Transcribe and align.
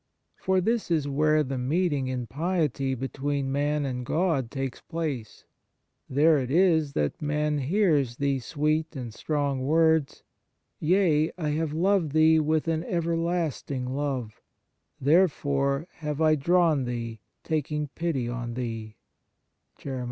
For 0.35 0.61
this 0.61 0.89
is 0.89 1.07
where 1.07 1.43
the 1.43 1.59
meet 1.59 1.93
ing 1.93 2.07
in 2.07 2.25
piety 2.25 2.95
between 2.95 3.51
man 3.51 3.85
and 3.85 4.03
God 4.03 4.49
takes 4.49 4.81
place; 4.81 5.45
there 6.09 6.39
it 6.39 6.49
is 6.49 6.93
that 6.93 7.21
man 7.21 7.59
hears 7.59 8.17
these 8.17 8.43
sweet 8.43 8.95
and 8.95 9.13
strong 9.13 9.59
words:" 9.63 10.23
Yea, 10.79 11.31
I 11.37 11.49
have 11.49 11.73
loved 11.73 12.13
thee 12.13 12.39
with 12.39 12.67
an 12.67 12.83
ever 12.85 13.15
lasting 13.15 13.93
love; 13.95 14.41
therefore 14.99 15.87
have 15.97 16.19
I 16.19 16.33
drawn 16.33 16.85
thee, 16.85 17.19
taking 17.43 17.89
pity 17.89 18.27
on 18.27 18.55
thee. 18.55 18.95